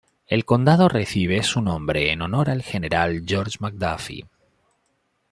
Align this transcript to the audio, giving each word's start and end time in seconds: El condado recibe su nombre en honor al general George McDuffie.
El 0.25 0.45
condado 0.45 0.89
recibe 0.89 1.43
su 1.43 1.61
nombre 1.61 2.11
en 2.11 2.23
honor 2.23 2.49
al 2.49 2.63
general 2.63 3.21
George 3.27 3.57
McDuffie. 3.59 4.25